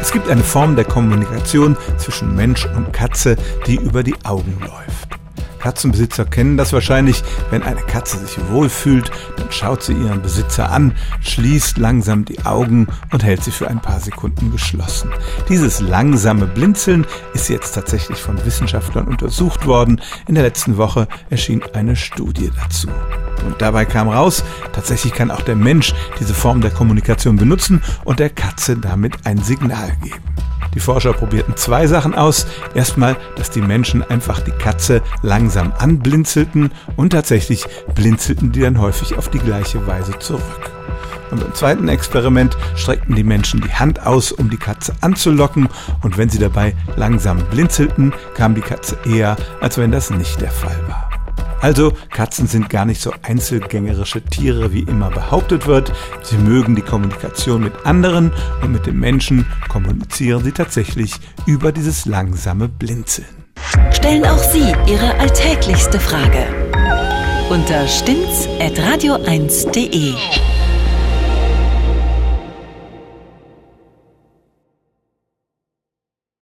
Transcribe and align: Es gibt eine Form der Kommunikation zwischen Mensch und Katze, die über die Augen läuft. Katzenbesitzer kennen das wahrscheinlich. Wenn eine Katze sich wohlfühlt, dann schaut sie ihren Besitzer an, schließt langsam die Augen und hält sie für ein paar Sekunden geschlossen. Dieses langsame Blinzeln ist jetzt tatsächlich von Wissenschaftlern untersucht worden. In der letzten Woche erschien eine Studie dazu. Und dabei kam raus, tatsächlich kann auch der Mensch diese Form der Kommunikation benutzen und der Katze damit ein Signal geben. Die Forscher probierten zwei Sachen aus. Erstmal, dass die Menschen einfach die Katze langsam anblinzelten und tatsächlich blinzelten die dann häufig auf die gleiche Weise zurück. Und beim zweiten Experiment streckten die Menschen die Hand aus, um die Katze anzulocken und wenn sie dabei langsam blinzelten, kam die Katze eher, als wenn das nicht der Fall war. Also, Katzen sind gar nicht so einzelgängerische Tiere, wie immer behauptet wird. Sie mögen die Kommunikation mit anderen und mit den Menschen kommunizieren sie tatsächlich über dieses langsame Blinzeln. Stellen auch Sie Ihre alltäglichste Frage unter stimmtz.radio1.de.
Es 0.00 0.12
gibt 0.12 0.28
eine 0.28 0.42
Form 0.42 0.76
der 0.76 0.84
Kommunikation 0.84 1.76
zwischen 1.98 2.34
Mensch 2.34 2.66
und 2.76 2.92
Katze, 2.92 3.36
die 3.66 3.76
über 3.76 4.02
die 4.02 4.14
Augen 4.24 4.58
läuft. 4.60 5.19
Katzenbesitzer 5.60 6.24
kennen 6.24 6.56
das 6.56 6.72
wahrscheinlich. 6.72 7.22
Wenn 7.50 7.62
eine 7.62 7.82
Katze 7.82 8.18
sich 8.18 8.38
wohlfühlt, 8.48 9.10
dann 9.36 9.50
schaut 9.52 9.82
sie 9.82 9.92
ihren 9.92 10.22
Besitzer 10.22 10.72
an, 10.72 10.94
schließt 11.20 11.78
langsam 11.78 12.24
die 12.24 12.44
Augen 12.44 12.88
und 13.12 13.22
hält 13.22 13.44
sie 13.44 13.50
für 13.50 13.68
ein 13.68 13.80
paar 13.80 14.00
Sekunden 14.00 14.50
geschlossen. 14.50 15.10
Dieses 15.48 15.80
langsame 15.80 16.46
Blinzeln 16.46 17.06
ist 17.34 17.48
jetzt 17.48 17.72
tatsächlich 17.72 18.18
von 18.18 18.44
Wissenschaftlern 18.44 19.06
untersucht 19.06 19.66
worden. 19.66 20.00
In 20.26 20.34
der 20.34 20.44
letzten 20.44 20.76
Woche 20.76 21.06
erschien 21.28 21.60
eine 21.74 21.96
Studie 21.96 22.50
dazu. 22.62 22.88
Und 23.44 23.60
dabei 23.60 23.84
kam 23.84 24.08
raus, 24.08 24.44
tatsächlich 24.72 25.12
kann 25.12 25.30
auch 25.30 25.42
der 25.42 25.56
Mensch 25.56 25.94
diese 26.18 26.34
Form 26.34 26.60
der 26.60 26.70
Kommunikation 26.70 27.36
benutzen 27.36 27.82
und 28.04 28.18
der 28.18 28.30
Katze 28.30 28.76
damit 28.76 29.14
ein 29.24 29.38
Signal 29.38 29.96
geben. 30.02 30.29
Die 30.74 30.80
Forscher 30.80 31.12
probierten 31.12 31.56
zwei 31.56 31.86
Sachen 31.86 32.14
aus. 32.14 32.46
Erstmal, 32.74 33.16
dass 33.36 33.50
die 33.50 33.60
Menschen 33.60 34.02
einfach 34.02 34.40
die 34.40 34.52
Katze 34.52 35.02
langsam 35.22 35.72
anblinzelten 35.78 36.70
und 36.96 37.10
tatsächlich 37.10 37.64
blinzelten 37.94 38.52
die 38.52 38.60
dann 38.60 38.80
häufig 38.80 39.16
auf 39.16 39.28
die 39.28 39.38
gleiche 39.38 39.86
Weise 39.86 40.18
zurück. 40.18 40.70
Und 41.30 41.40
beim 41.40 41.54
zweiten 41.54 41.88
Experiment 41.88 42.56
streckten 42.74 43.14
die 43.14 43.24
Menschen 43.24 43.60
die 43.60 43.72
Hand 43.72 44.04
aus, 44.04 44.32
um 44.32 44.50
die 44.50 44.56
Katze 44.56 44.94
anzulocken 45.00 45.68
und 46.02 46.18
wenn 46.18 46.28
sie 46.28 46.38
dabei 46.38 46.74
langsam 46.96 47.38
blinzelten, 47.50 48.12
kam 48.34 48.54
die 48.54 48.60
Katze 48.60 48.98
eher, 49.06 49.36
als 49.60 49.78
wenn 49.78 49.92
das 49.92 50.10
nicht 50.10 50.40
der 50.40 50.50
Fall 50.50 50.76
war. 50.88 51.09
Also, 51.60 51.92
Katzen 52.10 52.46
sind 52.46 52.70
gar 52.70 52.84
nicht 52.84 53.00
so 53.00 53.12
einzelgängerische 53.22 54.22
Tiere, 54.22 54.72
wie 54.72 54.80
immer 54.80 55.10
behauptet 55.10 55.66
wird. 55.66 55.92
Sie 56.22 56.38
mögen 56.38 56.74
die 56.74 56.82
Kommunikation 56.82 57.62
mit 57.62 57.84
anderen 57.84 58.32
und 58.62 58.72
mit 58.72 58.86
den 58.86 58.98
Menschen 58.98 59.46
kommunizieren 59.68 60.42
sie 60.42 60.52
tatsächlich 60.52 61.12
über 61.46 61.72
dieses 61.72 62.06
langsame 62.06 62.68
Blinzeln. 62.68 63.28
Stellen 63.92 64.24
auch 64.24 64.38
Sie 64.38 64.74
Ihre 64.86 65.14
alltäglichste 65.18 66.00
Frage 66.00 66.46
unter 67.50 67.86
stimmtz.radio1.de. 67.86 70.14